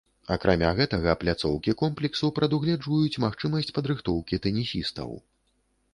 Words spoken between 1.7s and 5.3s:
комплексу прадугледжваюць магчымасць падрыхтоўкі тэнісістаў.